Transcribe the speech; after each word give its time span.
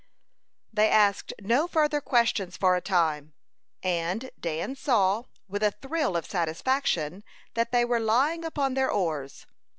They 0.73 0.89
asked 0.89 1.31
no 1.39 1.67
further 1.67 2.01
questions 2.01 2.57
for 2.57 2.75
a 2.75 2.81
time, 2.81 3.33
and 3.83 4.31
Dan 4.39 4.75
saw, 4.75 5.25
with 5.47 5.61
a 5.61 5.69
thrill 5.79 6.17
of 6.17 6.25
satisfaction, 6.25 7.23
that 7.53 7.71
they 7.71 7.85
were 7.85 7.99
lying 7.99 8.43
upon 8.43 8.73
their 8.73 8.89
oars. 8.89 9.45